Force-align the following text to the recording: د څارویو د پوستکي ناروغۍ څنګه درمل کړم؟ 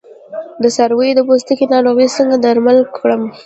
د 0.61 0.63
څارویو 0.75 1.17
د 1.17 1.19
پوستکي 1.27 1.65
ناروغۍ 1.73 2.07
څنګه 2.17 2.35
درمل 2.45 2.79
کړم؟ 2.95 3.21